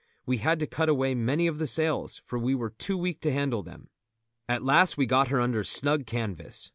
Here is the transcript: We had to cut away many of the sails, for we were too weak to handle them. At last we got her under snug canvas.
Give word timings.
We 0.25 0.37
had 0.39 0.59
to 0.61 0.65
cut 0.65 0.89
away 0.89 1.13
many 1.13 1.45
of 1.45 1.59
the 1.59 1.67
sails, 1.67 2.23
for 2.25 2.39
we 2.39 2.55
were 2.55 2.71
too 2.71 2.97
weak 2.97 3.21
to 3.21 3.31
handle 3.31 3.61
them. 3.61 3.91
At 4.49 4.63
last 4.63 4.97
we 4.97 5.05
got 5.05 5.27
her 5.27 5.39
under 5.39 5.63
snug 5.63 6.07
canvas. 6.07 6.69